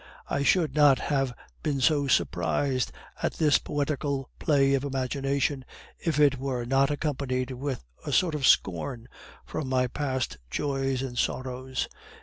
I 0.27 0.41
should 0.41 0.73
not 0.73 0.97
have 0.97 1.31
been 1.61 1.79
so 1.79 2.07
surprised 2.07 2.91
at 3.21 3.33
this 3.33 3.59
poetical 3.59 4.31
play 4.39 4.73
of 4.73 4.83
imagination 4.83 5.63
if 5.99 6.19
it 6.19 6.39
were 6.39 6.65
not 6.65 6.89
accompanied 6.89 7.51
with 7.51 7.83
a 8.03 8.11
sort 8.11 8.33
of 8.33 8.47
scorn 8.47 9.07
for 9.45 9.61
my 9.63 9.85
past 9.85 10.37
joys 10.49 11.03
and 11.03 11.19
sorrows. 11.19 11.87